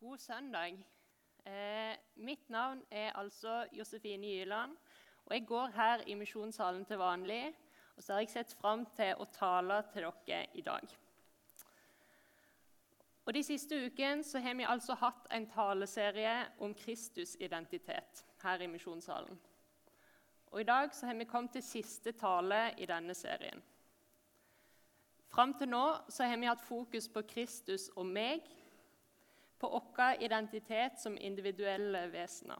[0.00, 0.84] God søndag.
[1.46, 4.76] Eh, mitt navn er altså Josefine Gyland,
[5.26, 7.54] og jeg går her i misjonssalen til vanlig.
[7.96, 10.94] Og så har jeg sett fram til å tale til dere i dag.
[13.26, 18.60] Og De siste ukene så har vi altså hatt en taleserie om Kristus identitet her
[18.60, 19.40] i misjonssalen.
[20.46, 23.62] Og I dag så har vi kommet til siste tale i denne serien.
[25.28, 28.46] Fram til nå så har vi hatt fokus på Kristus og meg,
[29.58, 32.58] på vår identitet som individuelle vesener.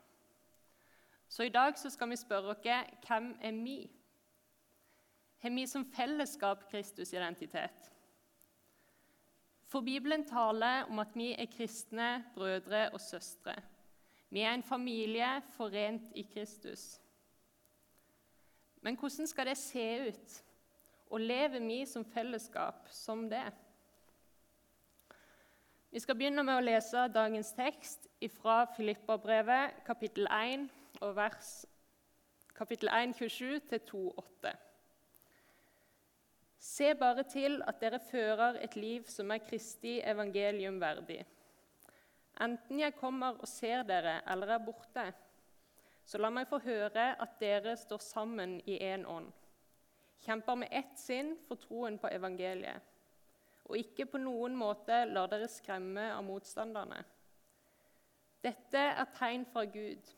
[1.29, 2.65] Så i dag så skal vi spørre oss
[3.07, 3.79] hvem er vi?
[5.39, 7.93] Har vi som fellesskap Kristus-identitet?
[9.69, 13.55] For Bibelen taler om at vi er kristne brødre og søstre.
[14.31, 17.01] Vi er en familie forent i Kristus.
[18.81, 20.45] Men hvordan skal det se ut?
[21.11, 23.53] Og lever vi som fellesskap som det?
[25.91, 30.67] Vi skal begynne med å lese dagens tekst fra Filipperbrevet, kapittel 1,
[31.01, 31.53] og vers,
[32.53, 34.53] kapittel 1, 27 til 2,8.
[36.61, 41.23] Se bare til at dere fører et liv som er Kristi evangelium verdig.
[42.45, 45.07] Enten jeg kommer og ser dere eller er borte,
[46.05, 49.33] så la meg få høre at dere står sammen i én ånd,
[50.21, 52.88] kjemper med ett sinn for troen på evangeliet
[53.69, 57.03] og ikke på noen måte lar dere skremme av motstanderne.
[58.45, 60.13] Dette er tegn fra Gud,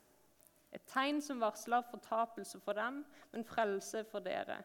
[0.71, 4.61] et tegn som varsler fortapelse for dem, men frelse for dere.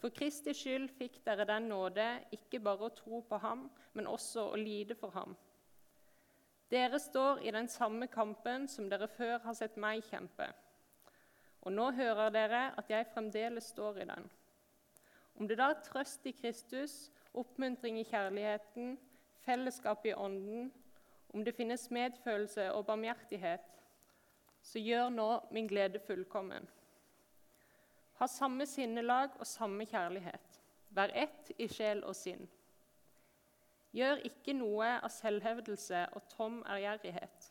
[0.00, 4.50] For Kristi skyld fikk dere den nåde ikke bare å tro på ham, men også
[4.50, 5.36] å lide for ham.
[6.72, 10.48] Dere står i den samme kampen som dere før har sett meg kjempe.
[11.64, 14.26] Og nå hører dere at jeg fremdeles står i den.
[15.38, 18.96] Om det da er trøst i Kristus, oppmuntring i kjærligheten,
[19.44, 20.72] fellesskap i ånden,
[21.34, 23.70] om det finnes medfølelse og barmhjertighet,
[24.62, 26.68] så gjør nå min glede fullkommen.
[28.20, 30.60] Ha samme sinnelag og samme kjærlighet.
[30.94, 32.46] Vær ett i sjel og sinn.
[33.94, 37.50] Gjør ikke noe av selvhevdelse og tom ærgjerrighet,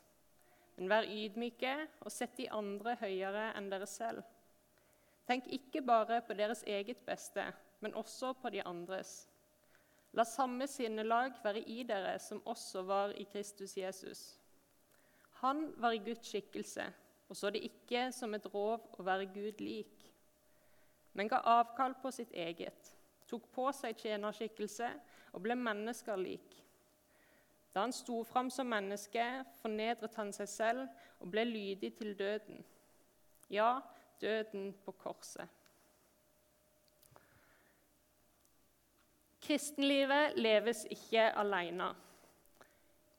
[0.76, 4.24] men vær ydmyke og sett de andre høyere enn dere selv.
[5.28, 7.46] Tenk ikke bare på deres eget beste,
[7.80, 9.26] men også på de andres.
[10.14, 14.26] La samme sinnelag være i dere som også var i Kristus Jesus.
[15.42, 16.86] Han var i Guds skikkelse
[17.28, 20.04] og så det ikke som et rov å være Gud lik,
[21.14, 22.90] men ga avkall på sitt eget,
[23.30, 24.90] tok på seg tjenerskikkelse
[25.32, 26.58] og ble mennesker lik.
[27.74, 29.24] Da han sto fram som menneske,
[29.58, 30.84] fornedret han seg selv
[31.18, 32.60] og ble lydig til døden.
[33.50, 33.80] Ja,
[34.22, 35.48] døden på korset.
[39.44, 41.90] Kristenlivet leves ikke alene.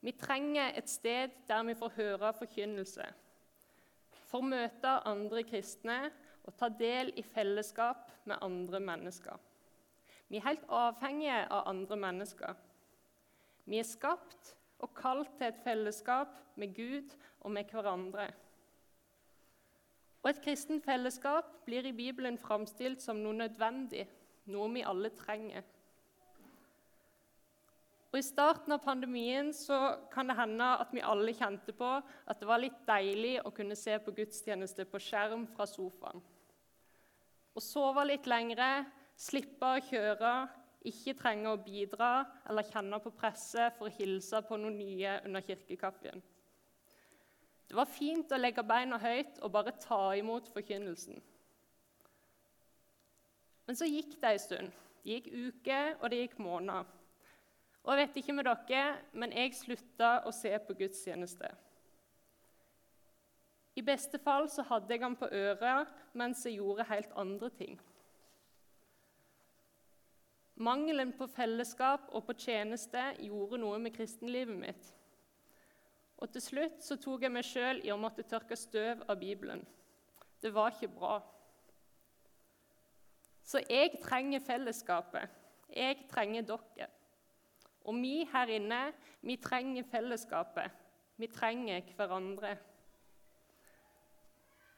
[0.02, 3.04] Vi trenger et sted der vi får høre forkynnelse,
[4.26, 5.98] får møte andre kristne
[6.46, 9.38] og ta del i fellesskap med andre mennesker.
[10.28, 12.54] Vi er helt avhengige av andre mennesker.
[13.64, 18.26] Vi er skapt og kalt til et fellesskap med Gud og med hverandre.
[20.22, 24.08] Og Et kristent fellesskap blir i Bibelen framstilt som noe nødvendig,
[24.50, 25.62] noe vi alle trenger.
[28.16, 29.76] Og I starten av pandemien så
[30.08, 33.76] kan det hende at vi alle kjente på at det var litt deilig å kunne
[33.76, 36.22] se på gudstjeneste på skjerm fra sofaen.
[37.52, 38.86] Å sove litt lengre,
[39.20, 40.32] slippe å kjøre,
[40.88, 45.44] ikke trenge å bidra eller kjenne på presset for å hilse på noen nye under
[45.44, 46.24] kirkekaffen.
[47.68, 51.20] Det var fint å legge beina høyt og bare ta imot forkynnelsen.
[53.68, 54.84] Men så gikk det en stund.
[55.04, 56.96] Det gikk uker, og det gikk måneder.
[57.86, 61.52] Og jeg vet ikke med dere, men jeg slutta å se på gudstjeneste.
[63.76, 67.76] I beste fall så hadde jeg han på øret mens jeg gjorde helt andre ting.
[70.56, 74.92] Mangelen på fellesskap og på tjeneste gjorde noe med kristenlivet mitt.
[76.16, 79.60] Og til slutt så tok jeg meg sjøl i å måtte tørke støv av Bibelen.
[80.40, 81.18] Det var ikke bra.
[83.44, 85.28] Så jeg trenger fellesskapet.
[85.68, 86.88] Jeg trenger dere.
[87.86, 88.80] Og vi her inne,
[89.22, 90.70] vi trenger fellesskapet.
[91.16, 92.56] Vi trenger hverandre.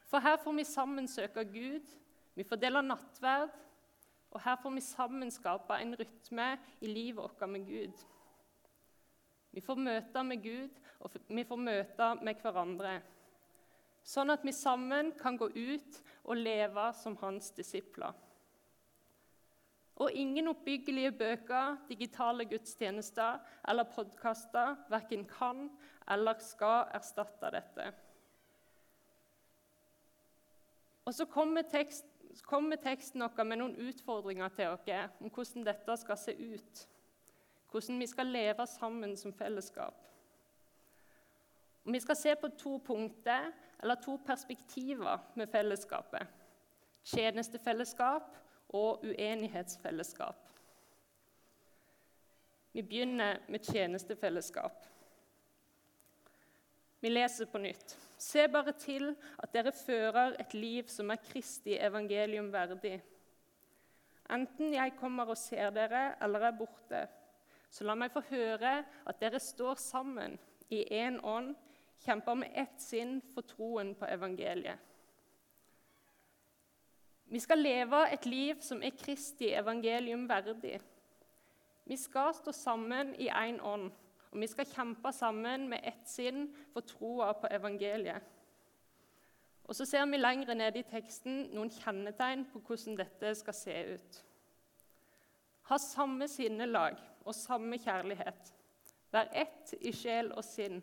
[0.08, 1.88] For her får vi sammen søke Gud,
[2.34, 3.50] vi får dele nattverd,
[4.30, 6.46] og her får vi sammen skape en rytme
[6.80, 8.04] i livet vårt med Gud.
[9.50, 10.70] Vi får møte med Gud,
[11.00, 12.98] og vi får møte med hverandre.
[14.04, 18.14] Sånn at vi sammen kan gå ut og leve som hans disipler.
[19.98, 25.66] Og ingen oppbyggelige bøker, digitale gudstjenester eller podkaster verken kan
[26.10, 27.88] eller skal erstatte dette.
[31.04, 32.06] Og så kommer, tekst,
[32.44, 36.84] kommer teksten vår med noen utfordringer til oss om hvordan dette skal se ut.
[37.72, 40.04] Hvordan vi skal leve sammen som fellesskap.
[41.84, 43.50] Og vi skal se på to punkter,
[43.82, 46.26] eller to perspektiver med fellesskapet.
[47.04, 48.36] Tjenestefellesskap
[48.68, 50.44] og uenighetsfellesskap.
[52.72, 54.86] Vi begynner med tjenestefellesskap.
[57.00, 57.96] Vi leser på nytt.
[58.18, 62.98] Se bare til at dere fører et liv som er Kristi evangelium verdig.
[64.30, 67.06] Enten jeg kommer og ser dere, eller er borte,
[67.70, 70.36] så la meg få høre at dere står sammen
[70.74, 71.54] i én ånd,
[72.04, 74.87] kjemper med ett sinn for troen på evangeliet.
[77.28, 80.78] Vi skal leve et liv som er Kristi evangelium verdig.
[81.84, 83.90] Vi skal stå sammen i én ånd,
[84.30, 88.24] og vi skal kjempe sammen med ett sinn for troa på evangeliet.
[89.64, 93.76] Og Så ser vi lenger ned i teksten noen kjennetegn på hvordan dette skal se
[93.92, 94.24] ut.
[95.68, 98.54] Ha samme sinnelag og samme kjærlighet.
[99.12, 100.80] Vær ett i sjel og sinn.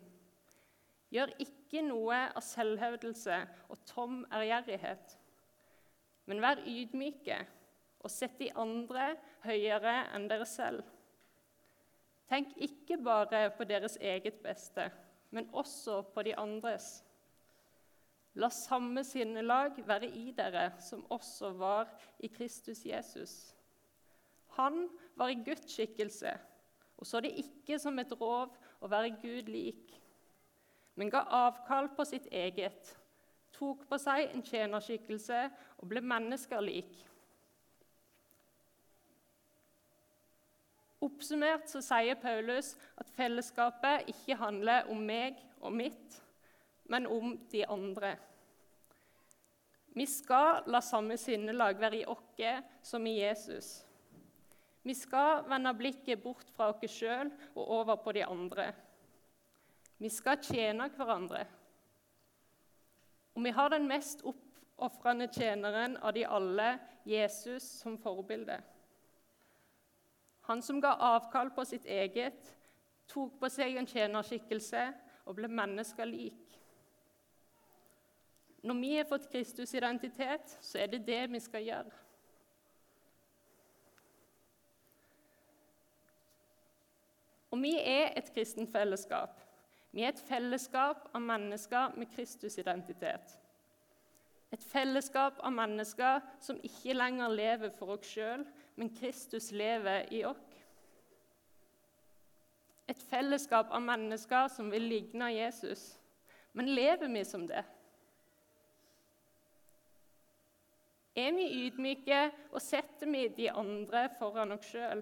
[1.10, 5.18] Gjør ikke noe av selvhevdelse og tom ærgjerrighet
[6.26, 7.38] men vær ydmyke
[8.04, 9.12] og sett de andre
[9.46, 10.84] høyere enn dere selv.
[12.30, 14.88] Tenk ikke bare på deres eget beste,
[15.30, 17.04] men også på de andres.
[18.36, 23.36] La samme sinnelag være i dere som også var i Kristus Jesus.
[24.58, 26.34] Han var i Guds skikkelse
[26.96, 29.92] og så det ikke som et rov å være Gud lik,
[30.96, 32.94] men ga avkall på sitt eget
[33.56, 35.42] tok på seg en tjenerskikkelse
[35.80, 36.94] og ble mennesker lik.
[41.06, 46.16] Oppsummert så sier Paulus at fellesskapet ikke handler om meg og mitt,
[46.90, 48.14] men om de andre.
[49.96, 53.86] Vi skal la samme sinnelag være i oss som i Jesus.
[54.86, 58.68] Vi skal vende blikket bort fra oss sjøl og over på de andre.
[59.98, 61.46] Vi skal tjene hverandre.
[63.36, 68.56] Og vi har den mest oppofrende tjeneren av de alle, Jesus, som forbilde.
[70.48, 72.54] Han som ga avkall på sitt eget,
[73.10, 74.86] tok på seg en tjenerskikkelse
[75.26, 76.56] og ble mennesker lik.
[78.66, 82.02] Når vi har fått Kristus' identitet, så er det det vi skal gjøre.
[87.50, 89.45] Og vi er et kristent fellesskap.
[89.96, 93.30] Vi er et fellesskap av mennesker med Kristus-identitet.
[94.52, 98.44] Et fellesskap av mennesker som ikke lenger lever for oss sjøl,
[98.76, 100.42] men Kristus lever i oss.
[102.92, 105.88] Et fellesskap av mennesker som vil ligne Jesus.
[106.52, 107.64] Men lever vi som det?
[111.16, 115.00] Er vi ydmyke og setter vi de andre foran oss sjøl?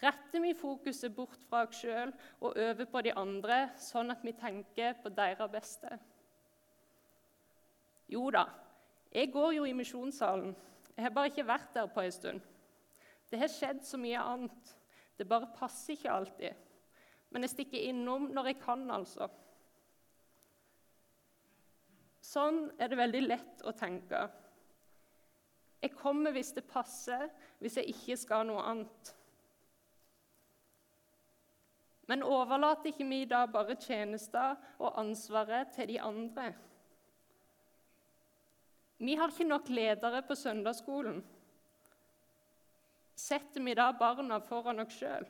[0.00, 4.32] Retter vi fokuset bort fra oss sjøl og over på de andre, sånn at vi
[4.32, 5.98] tenker på deres beste?
[8.10, 8.46] Jo da,
[9.12, 10.54] jeg går jo i misjonssalen.
[10.96, 12.40] Jeg har bare ikke vært der på en stund.
[13.30, 14.72] Det har skjedd så mye annet.
[15.16, 16.66] Det bare passer ikke alltid.
[17.30, 19.28] Men jeg stikker innom når jeg kan, altså.
[22.24, 24.24] Sånn er det veldig lett å tenke.
[25.80, 27.28] Jeg kommer hvis det passer,
[27.60, 29.14] hvis jeg ikke skal noe annet.
[32.10, 36.48] Men overlater ikke vi da bare tjenester og ansvaret til de andre?
[38.98, 41.20] Vi har ikke nok ledere på søndagsskolen.
[43.14, 45.28] Setter vi da barna foran oss sjøl?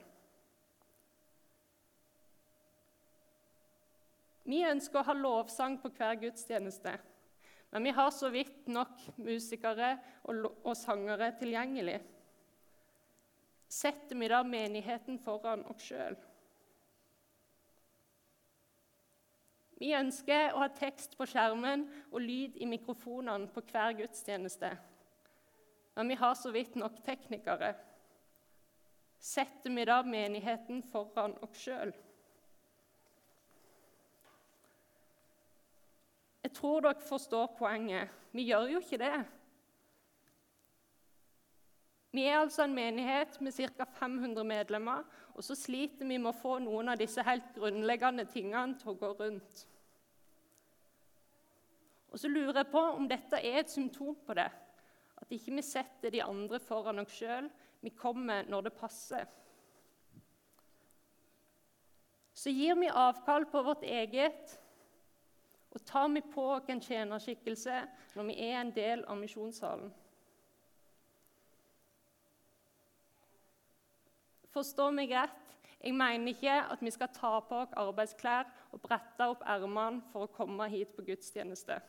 [4.49, 6.95] Vi ønsker å ha lovsang på hver gudstjeneste,
[7.71, 9.93] men vi har så vidt nok musikere
[10.25, 11.99] og, og sangere tilgjengelig.
[13.71, 16.17] Setter vi da menigheten foran oss sjøl?
[19.81, 24.69] Vi ønsker å ha tekst på skjermen og lyd i mikrofonene på hver gudstjeneste.
[25.97, 27.73] Men vi har så vidt nok teknikere.
[29.17, 31.95] Setter vi da menigheten foran oss sjøl?
[36.45, 38.13] Jeg tror dere forstår poenget.
[38.37, 39.17] Vi gjør jo ikke det.
[42.11, 43.85] Vi er altså en menighet med ca.
[43.97, 48.77] 500 medlemmer, og så sliter vi med å få noen av disse helt grunnleggende tingene
[48.77, 49.67] til å gå rundt.
[52.11, 54.49] Og så lurer jeg på om dette er et symptom på det.
[55.21, 57.47] At ikke vi setter de andre foran oss sjøl.
[57.81, 59.29] Vi kommer når det passer.
[62.33, 64.57] Så gir vi avkall på vårt eget
[65.71, 67.77] og tar vi på oss en tjenerskikkelse
[68.17, 69.91] når vi er en del av misjonssalen.
[74.51, 75.37] Forstå meg rett.
[75.81, 80.27] Jeg mener ikke at vi skal ta på oss arbeidsklær og brette opp ermene for
[80.27, 81.79] å komme hit på gudstjeneste.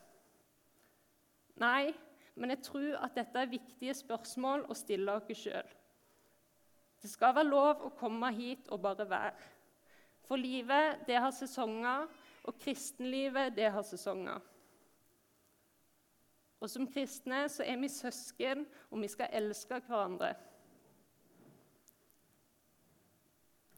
[1.61, 1.93] Nei,
[2.35, 5.75] men jeg tror at dette er viktige spørsmål å stille oss sjøl.
[7.03, 9.51] Det skal være lov å komme hit og bare være.
[10.29, 12.07] For livet, det har sesonger,
[12.45, 14.41] og kristenlivet, det har sesonger.
[16.63, 20.31] Og som kristne så er vi søsken, og vi skal elske hverandre.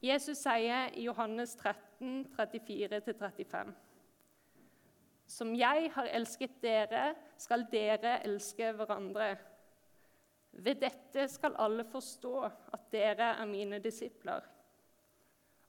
[0.05, 3.73] Jesus sier i Johannes 13, 34-35.:
[5.31, 9.33] Som jeg har elsket dere, skal dere elske hverandre.
[10.63, 14.45] Ved dette skal alle forstå at dere er mine disipler,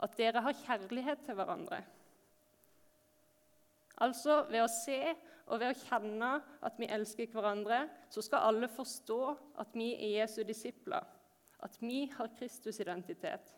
[0.06, 1.80] at dere har kjærlighet til hverandre.
[4.04, 5.00] Altså ved å se
[5.46, 6.32] og ved å kjenne
[6.68, 9.20] at vi elsker hverandre, så skal alle forstå
[9.62, 11.06] at vi er Jesu disipler,
[11.64, 13.54] at vi har Kristus-identitet.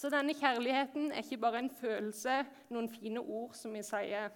[0.00, 2.38] Så denne kjærligheten er ikke bare en følelse,
[2.72, 4.30] noen fine ord som vi sier.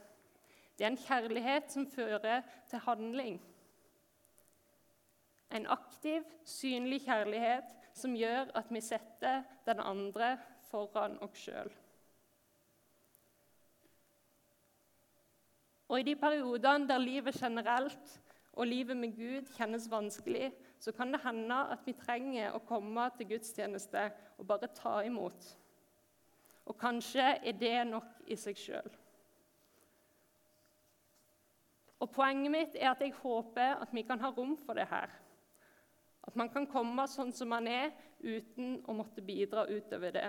[0.77, 3.39] Det er en kjærlighet som fører til handling.
[5.57, 10.35] En aktiv, synlig kjærlighet som gjør at vi setter den andre
[10.69, 11.73] foran oss sjøl.
[15.89, 18.19] Og i de periodene der livet generelt
[18.53, 20.53] og livet med Gud kjennes vanskelig,
[20.85, 24.03] så kan det hende at vi trenger å komme til gudstjeneste
[24.37, 25.47] og bare ta imot.
[26.69, 28.91] Og kanskje er det nok i seg sjøl.
[32.05, 35.09] Og Poenget mitt er at jeg håper at vi kan ha rom for det her.
[36.29, 40.29] At man kan komme sånn som man er, uten å måtte bidra utover det.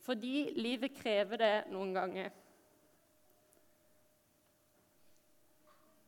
[0.00, 2.32] Fordi livet krever det noen ganger.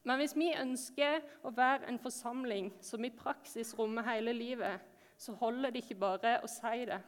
[0.05, 4.83] Men hvis vi ønsker å være en forsamling som i praksis rommer hele livet,
[5.17, 7.01] så holder det ikke bare å si det.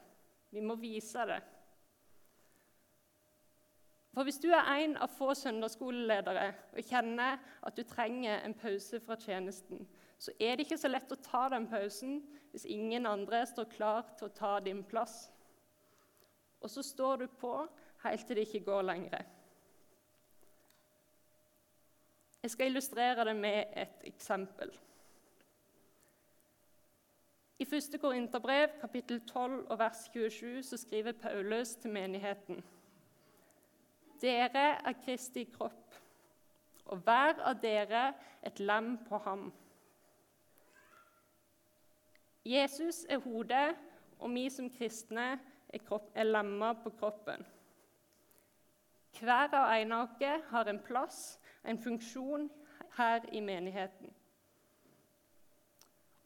[0.54, 1.42] Vi må vise det.
[4.16, 7.36] For Hvis du er en av få søndagsskoleledere og kjenner
[7.68, 9.82] at du trenger en pause fra tjenesten,
[10.16, 12.22] så er det ikke så lett å ta den pausen
[12.54, 15.26] hvis ingen andre står klar til å ta din plass.
[16.64, 17.52] Og så står du på
[18.06, 19.26] helt til det ikke går lenger.
[22.46, 24.70] Jeg skal illustrere det med et eksempel.
[27.58, 28.00] I 1.
[28.00, 32.64] Korinterbrev, kapittel 12, og vers 27, så skriver Paulus til menigheten.:
[34.20, 35.94] Dere er Kristi kropp,
[36.84, 38.14] og hver av dere
[38.46, 39.52] et lem på ham.
[42.44, 43.74] Jesus er hodet,
[44.18, 47.46] og vi som kristne er, kropp, er lemmer på kroppen.
[49.20, 52.48] Hver av en av oss har en plass en funksjon
[52.96, 54.12] her i menigheten.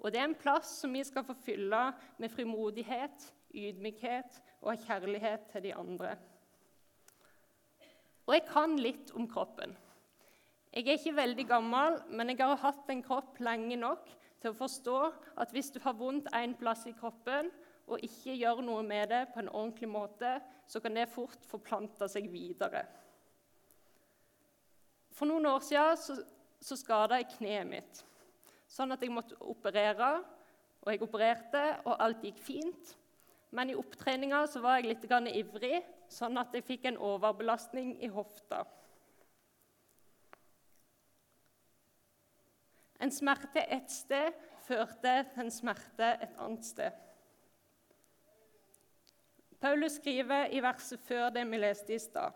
[0.00, 1.82] Og det er en plass som vi skal få fylle
[2.18, 6.14] med frimodighet, ydmykhet og kjærlighet til de andre.
[8.26, 9.74] Og jeg kan litt om kroppen.
[10.70, 14.06] Jeg er ikke veldig gammel, men jeg har hatt en kropp lenge nok
[14.40, 14.98] til å forstå
[15.42, 17.50] at hvis du har vondt en plass i kroppen
[17.90, 20.36] og ikke gjør noe med det på en ordentlig måte,
[20.70, 22.84] så kan det fort forplante seg videre.
[25.20, 26.14] For noen år siden så,
[26.64, 27.98] så skada jeg kneet mitt,
[28.72, 30.14] sånn at jeg måtte operere.
[30.80, 32.94] Og jeg opererte, og alt gikk fint.
[33.52, 37.98] Men i opptreninga så var jeg litt grann ivrig, sånn at jeg fikk en overbelastning
[38.00, 38.62] i hofta.
[42.96, 46.96] En smerte ett sted førte til en smerte et annet sted.
[49.60, 52.32] Paulus skriver i verset før det vi leste i stad.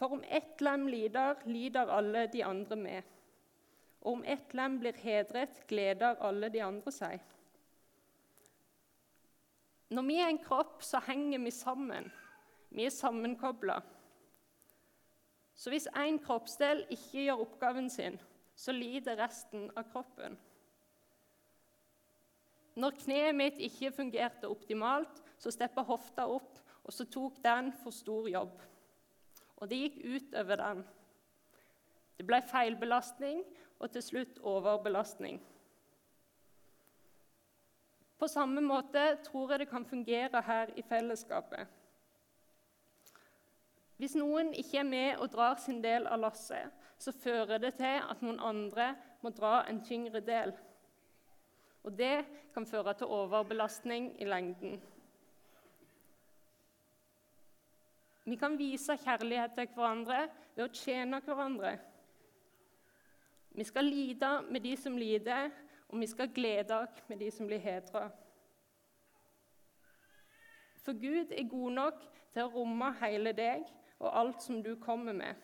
[0.00, 3.08] For om ett lem lider, lider alle de andre med.
[4.00, 7.18] Og om ett lem blir hedret, gleder alle de andre seg.
[9.92, 12.08] Når vi er en kropp, så henger vi sammen.
[12.72, 13.76] Vi er sammenkobla.
[15.52, 18.16] Så hvis én kroppsdel ikke gjør oppgaven sin,
[18.56, 20.40] så lider resten av kroppen.
[22.80, 27.92] Når kneet mitt ikke fungerte optimalt, så steppa hofta opp, og så tok den for
[27.92, 28.69] stor jobb
[29.60, 30.82] og det gikk utover den.
[32.16, 33.42] Det ble feilbelastning
[33.80, 35.40] og til slutt overbelastning.
[38.20, 41.68] På samme måte tror jeg det kan fungere her i fellesskapet.
[43.96, 46.68] Hvis noen ikke er med og drar sin del av lasset,
[47.00, 50.52] så fører det til at noen andre må dra en tyngre del.
[51.84, 54.80] Og det kan føre til overbelastning i lengden.
[58.24, 61.76] Vi kan vise kjærlighet til hverandre ved å tjene hverandre.
[63.50, 65.50] Vi skal lide med de som lider,
[65.88, 68.10] og vi skal glede oss med de som blir hedra.
[70.84, 73.66] For Gud er god nok til å romme hele deg
[73.98, 75.34] og alt som du kommer med.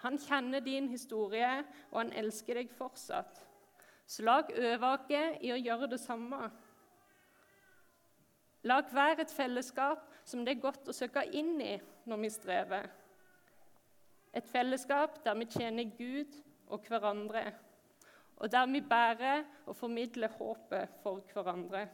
[0.00, 3.40] Han kjenner din historie, og han elsker deg fortsatt.
[4.06, 6.48] Så lag øvake i å gjøre det samme.
[8.62, 11.76] Lag hver et fellesskap som det er godt å søke inn i
[12.08, 12.90] når vi strever.
[14.36, 16.36] Et fellesskap der vi tjener Gud
[16.70, 17.46] og hverandre,
[18.36, 21.88] og der vi bærer og formidler håpet for hverandre.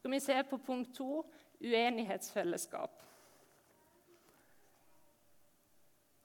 [0.00, 1.26] skal vi se på punkt to
[1.60, 3.02] uenighetsfellesskap.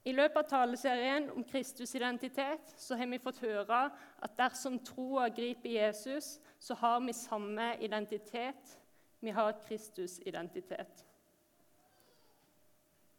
[0.06, 3.80] I løpet av taleserien om Kristus' identitet så har vi fått høre
[4.22, 8.76] at dersom troa griper Jesus, så har vi samme identitet.
[9.20, 11.06] Vi har Kristus' identitet.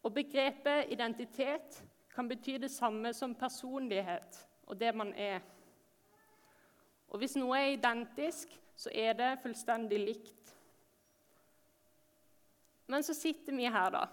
[0.03, 1.83] Og Begrepet identitet
[2.15, 5.41] kan bety det samme som personlighet og det man er.
[7.09, 10.53] Og Hvis noe er identisk, så er det fullstendig likt.
[12.87, 14.05] Men så sitter vi her, da.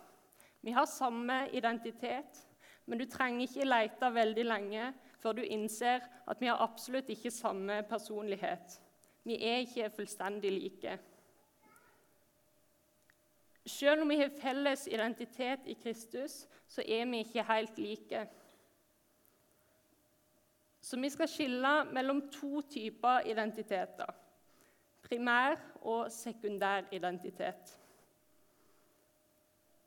[0.62, 2.46] Vi har samme identitet,
[2.86, 4.88] men du trenger ikke lete veldig lenge
[5.22, 8.78] før du innser at vi har absolutt ikke samme personlighet.
[9.24, 10.98] Vi er ikke fullstendig like.
[13.66, 18.26] Selv om vi har felles identitet i Kristus, så er vi ikke helt like.
[20.84, 24.12] Så vi skal skille mellom to typer identiteter
[25.04, 27.78] primær og sekundær identitet.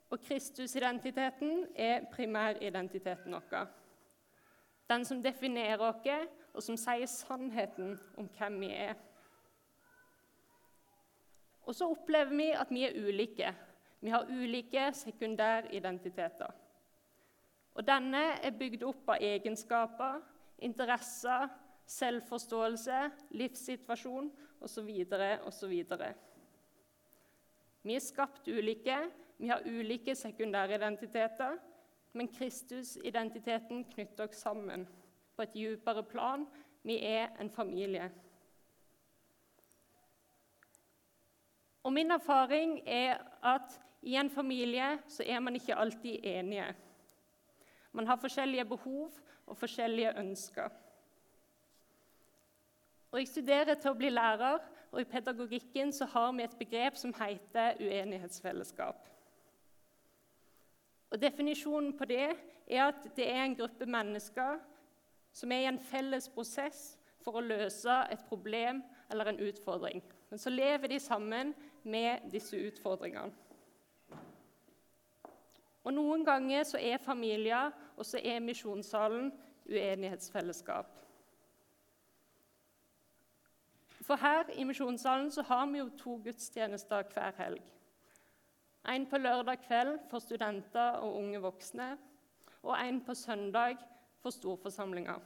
[0.09, 3.67] Og Kristusidentiteten er primæridentiteten vår.
[4.89, 6.07] Den som definerer oss,
[6.53, 8.95] og som sier sannheten om hvem vi er.
[11.67, 13.51] Og så opplever vi at vi er ulike.
[13.99, 16.53] Vi har ulike sekundæridentiteter.
[17.75, 20.21] Og denne er bygd opp av egenskaper,
[20.58, 21.49] interesser,
[21.86, 23.03] selvforståelse,
[23.38, 24.89] livssituasjon osv.
[25.45, 25.75] osv.
[27.84, 28.97] Vi er skapt ulike,
[29.38, 31.58] vi har ulike sekundære identiteter,
[32.13, 34.88] men Kristus-identiteten knytter oss sammen
[35.36, 36.47] på et dypere plan.
[36.84, 38.12] Vi er en familie.
[41.84, 46.76] Og Min erfaring er at i en familie så er man ikke alltid enige.
[47.91, 49.12] Man har forskjellige behov
[49.45, 50.69] og forskjellige ønsker.
[53.12, 54.60] Og Jeg studerer til å bli lærer,
[54.91, 59.16] og i pedagogikken så har vi et begrep som heter uenighetsfellesskap.
[61.12, 62.26] Og Definisjonen på det
[62.67, 64.60] er at det er en gruppe mennesker
[65.34, 70.02] som er i en felles prosess for å løse et problem eller en utfordring.
[70.30, 73.32] Men så lever de sammen med disse utfordringene.
[75.88, 79.30] Og Noen ganger så er familier og så er misjonssalen
[79.70, 80.89] uenighetsfellesskap.
[84.08, 87.63] For her i misjonssalen så har vi jo to gudstjenester hver helg.
[88.88, 91.89] En på lørdag kveld for studenter og unge voksne,
[92.63, 93.82] og en på søndag
[94.23, 95.19] for storforsamlinger.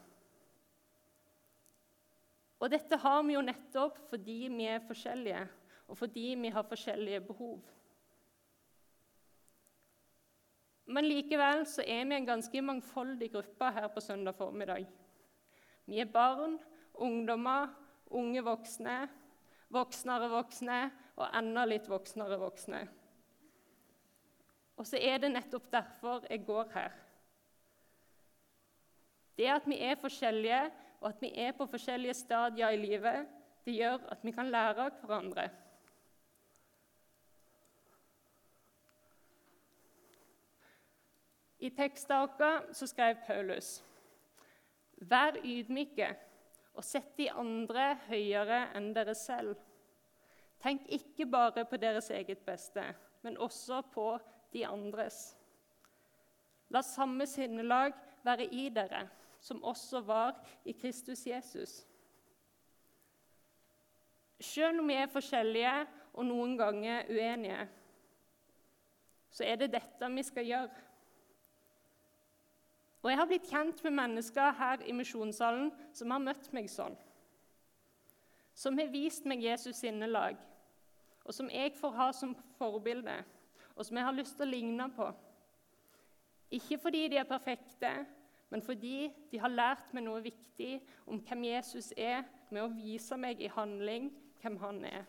[2.62, 5.45] Og dette har vi jo nettopp fordi vi er forskjellige,
[5.89, 7.62] og fordi vi har forskjellige behov.
[10.91, 14.86] Men likevel så er vi en ganske mangfoldig gruppe her på søndag formiddag.
[15.86, 16.58] Vi er barn,
[16.93, 17.69] ungdommer,
[18.12, 18.97] unge voksne,
[19.71, 20.82] voksnere voksne
[21.15, 22.82] og enda litt voksnere voksne.
[24.82, 26.94] Og så er det nettopp derfor jeg går her.
[29.38, 30.62] Det at vi er forskjellige,
[31.02, 33.28] og at vi er på forskjellige stadier i livet,
[33.65, 35.46] det gjør at vi kan lære av hverandre.
[41.62, 43.84] I teksten vår skrev Paulus.:
[44.98, 46.10] Vær ydmyke
[46.74, 49.56] og sett de andre høyere enn dere selv.
[50.62, 52.82] Tenk ikke bare på deres eget beste,
[53.22, 54.17] men også på
[54.53, 55.37] de andres.
[56.71, 59.07] La samme sinnelag være i dere,
[59.39, 61.81] som også var i Kristus Jesus.
[64.41, 65.73] Selv om vi er forskjellige
[66.13, 67.67] og noen ganger uenige,
[69.31, 70.87] så er det dette vi skal gjøre.
[73.01, 76.97] Og Jeg har blitt kjent med mennesker her i misjonssalen som har møtt meg sånn.
[78.53, 80.37] Som har vist meg Jesus sinnelag,
[81.25, 83.15] og som jeg får ha som forbilde
[83.75, 85.07] og som jeg har lyst til å ligne på.
[86.51, 87.91] Ikke fordi de er perfekte,
[88.51, 90.73] men fordi de har lært meg noe viktig
[91.07, 94.10] om hvem Jesus er, med å vise meg i handling
[94.41, 95.05] hvem han er.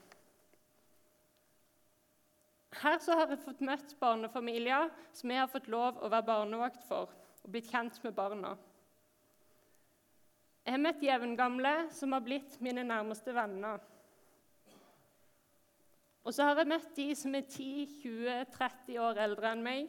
[2.83, 6.87] Her så har jeg fått møtt barnefamilier som jeg har fått lov å være barnevakt
[6.87, 7.11] for,
[7.42, 8.55] og blitt kjent med barna.
[10.62, 13.83] Jeg har møtt jevngamle som har blitt mine nærmeste venner.
[16.23, 19.89] Og så har jeg møtt de som er 10-20-30 år eldre enn meg,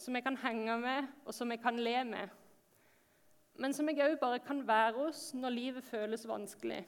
[0.00, 2.32] som jeg kan henge med, og som jeg kan le med.
[3.60, 6.80] Men som jeg òg bare kan være hos når livet føles vanskelig.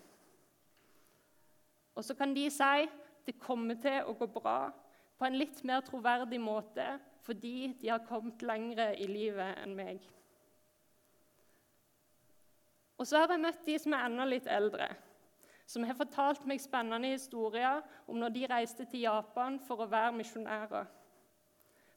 [1.95, 2.89] Og så kan de si
[3.27, 4.71] det kommer til å gå bra
[5.17, 6.85] på en litt mer troverdig måte
[7.27, 10.03] fordi de har kommet lengre i livet enn meg.
[12.97, 14.87] Og så har jeg møtt de som er enda litt eldre,
[15.67, 20.15] som har fortalt meg spennende historier om når de reiste til Japan for å være
[20.15, 20.87] misjonærer.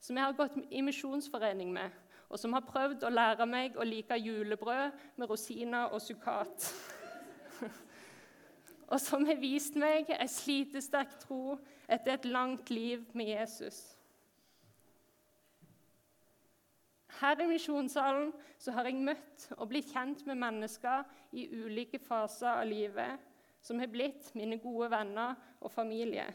[0.02, 1.94] Som jeg har gått i misjonsforening med,
[2.30, 6.72] og som har prøvd å lære meg å like julebrød med rosiner og sukkat.
[8.92, 13.82] og som har vist meg en slitesterk tro etter et langt liv med Jesus.
[17.20, 18.30] Her i misjonssalen
[18.72, 21.04] har jeg møtt og blitt kjent med mennesker
[21.36, 23.29] i ulike faser av livet
[23.62, 26.28] som har blitt mine gode venner og familie.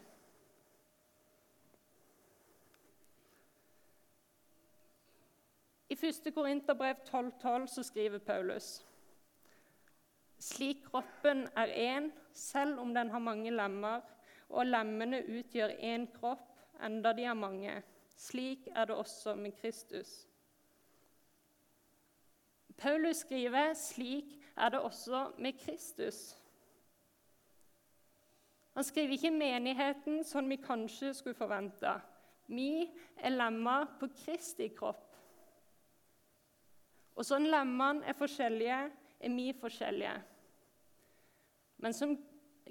[5.88, 6.34] I 1.
[6.34, 8.84] Korinterbrev 12,12 så skriver Paulus
[10.44, 14.00] slik kroppen er én, selv om den har mange lemmer,
[14.48, 16.50] og lemmene utgjør én kropp,
[16.84, 17.82] enda de er mange.
[18.16, 20.26] Slik er det også med Kristus.
[22.76, 26.37] Paulus skriver slik er det også med Kristus.
[28.74, 31.92] Han skriver ikke menigheten sånn vi kanskje skulle forvente.
[32.50, 32.84] Vi
[33.16, 35.14] er lemmer på Kristi kropp.
[37.14, 38.78] Og sånn lemmene er forskjellige,
[39.24, 40.14] er vi forskjellige.
[41.78, 42.16] Men som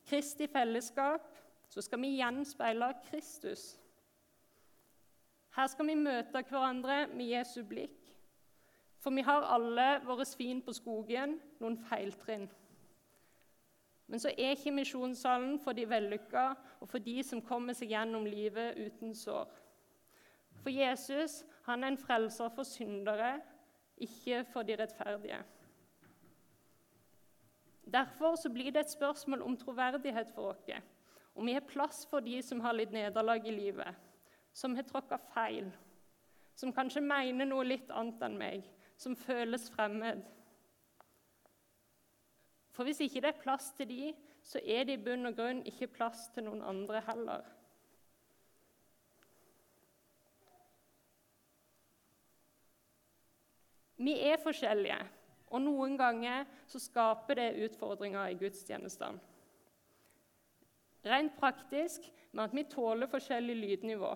[0.04, 1.30] Kristi fellesskap
[1.72, 3.78] så skal vi gjenspeile Kristus.
[5.56, 8.00] Her skal vi møte hverandre med Jesu blikk.
[9.04, 12.48] For vi har alle våre svin på skogen, noen feiltrinn.
[14.08, 18.26] Men så er ikke misjonssalen for de vellykka og for de som kommer seg gjennom
[18.28, 19.50] livet uten sår.
[20.62, 23.38] For Jesus han er en frelser for syndere,
[23.98, 25.40] ikke for de rettferdige.
[27.94, 30.70] Derfor så blir det et spørsmål om troverdighet for oss.
[31.36, 33.96] Om vi har plass for de som har litt nederlag i livet,
[34.54, 35.72] som har tråkka feil,
[36.56, 40.22] som kanskje mener noe litt annet enn meg, som føles fremmed.
[42.74, 45.62] For hvis ikke det er plass til de, så er det i bunn og grunn
[45.70, 47.44] ikke plass til noen andre heller.
[54.04, 54.98] Vi er forskjellige,
[55.54, 59.22] og noen ganger så skaper det utfordringer i gudstjenestene.
[61.04, 64.12] Rent praktisk med at vi tåler forskjellig lydnivå.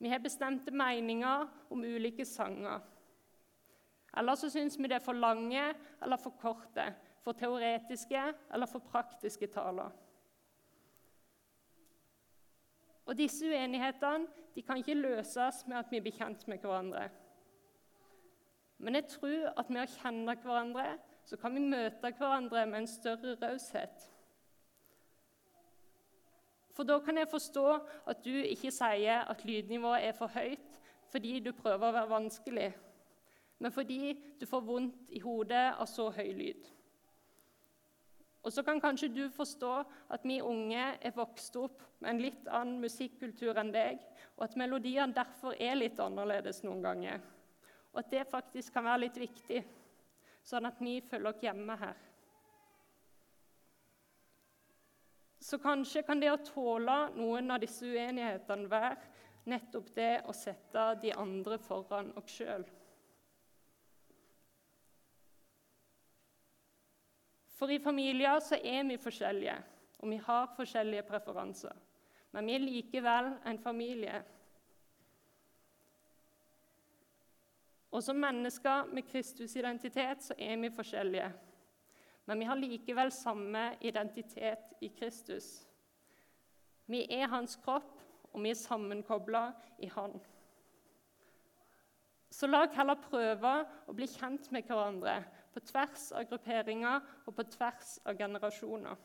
[0.00, 2.80] Vi har bestemte meninger om ulike sanger.
[4.16, 5.64] Eller så syns vi det er for lange
[6.02, 6.86] eller for korte,
[7.24, 9.90] for teoretiske eller for praktiske taler.
[13.04, 17.08] Og Disse uenighetene kan ikke løses med at vi blir kjent med hverandre.
[18.78, 20.86] Men jeg tror at med å kjenne hverandre
[21.24, 24.10] så kan vi møte hverandre med en større raushet.
[26.74, 27.66] For da kan jeg forstå
[28.10, 30.80] at du ikke sier at lydnivået er for høyt
[31.14, 32.70] fordi du prøver å være vanskelig,
[33.62, 36.64] men fordi du får vondt i hodet av så høy lyd.
[38.44, 39.72] Og så kan kanskje du forstå
[40.12, 44.02] at vi unge er vokst opp med en litt annen musikkultur enn deg,
[44.36, 47.22] og at melodiene derfor er litt annerledes noen ganger.
[47.94, 49.62] Og at det faktisk kan være litt viktig,
[50.44, 51.96] sånn at vi føler oss hjemme her.
[55.44, 58.96] Så kanskje kan det å tåle noen av disse uenighetene være
[59.48, 62.64] nettopp det å sette de andre foran oss sjøl.
[67.54, 69.56] For i familier så er vi forskjellige,
[69.98, 71.74] og vi har forskjellige preferanser.
[72.34, 74.22] Men vi er likevel en familie.
[77.94, 81.30] Og som mennesker med Kristus-identitet så er vi forskjellige.
[82.26, 85.68] Men vi har likevel samme identitet i Kristus.
[86.86, 88.00] Vi er hans kropp,
[88.32, 89.44] og vi er sammenkobla
[89.78, 90.18] i Han.
[92.34, 93.52] Så la oss heller prøve
[93.86, 95.20] å bli kjent med hverandre
[95.54, 98.96] på tvers av grupperinger og på tvers av generasjoner.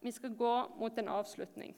[0.00, 1.74] vi skal gå mot en avslutning.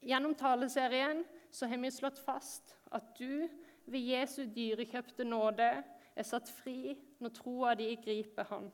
[0.00, 1.24] Gjennom taleserien
[1.60, 3.48] har vi slått fast at du
[3.88, 5.70] ved Jesu dyrekjøpte nåde
[6.18, 8.68] er satt fri når troa di griper Han.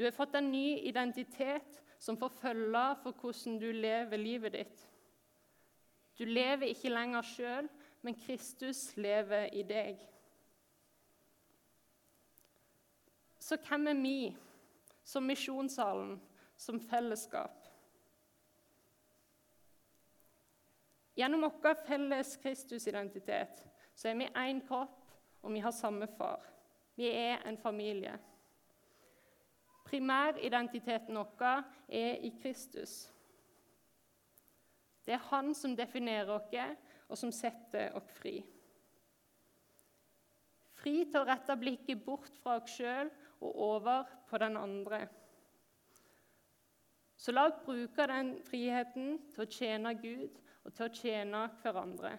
[0.00, 4.84] Du har fått en ny identitet som får følge for hvordan du lever livet ditt.
[6.16, 7.68] Du lever ikke lenger sjøl,
[8.00, 10.00] men Kristus lever i deg.
[13.36, 14.14] Så hvem er vi
[15.04, 16.16] som Misjonssalen,
[16.56, 17.68] som fellesskap?
[21.12, 23.60] Gjennom vår felles Kristusidentitet
[23.92, 24.96] så er vi én kropp,
[25.44, 26.40] og vi har samme far.
[26.96, 28.16] Vi er en familie.
[29.90, 33.12] Primæridentiteten vår er i Kristus.
[35.06, 36.76] Det er Han som definerer oss,
[37.08, 38.36] og som setter oss fri.
[40.78, 45.00] Fri til å rette blikket bort fra oss sjøl og over på den andre.
[47.20, 52.14] Så la oss bruke den friheten til å tjene Gud og til å tjene hverandre.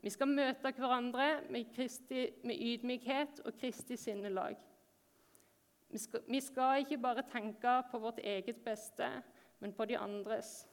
[0.00, 4.56] Vi skal møte hverandre med, Kristi, med ydmykhet og Kristi sinnelag.
[5.90, 9.08] Vi skal, vi skal ikke bare tenke på vårt eget beste,
[9.58, 10.68] men på de andres.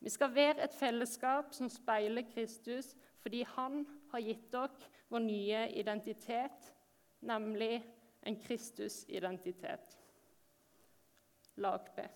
[0.00, 5.66] Vi skal være et fellesskap som speiler Kristus fordi han har gitt dere vår nye
[5.78, 6.72] identitet,
[7.20, 7.84] nemlig
[8.22, 9.98] en Kristus-identitet.
[11.56, 12.08] La oss be.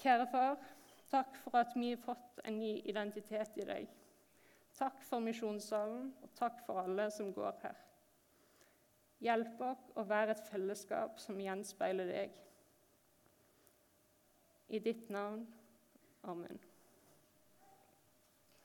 [0.00, 0.56] Kjære far,
[1.10, 3.90] takk for at vi har fått en ny identitet i deg.
[4.82, 7.78] Takk for misjonssalen, og takk for alle som går her.
[9.22, 12.34] Hjelp oss å være et fellesskap som gjenspeiler deg.
[14.74, 15.44] I ditt navn.
[16.26, 16.58] Amen.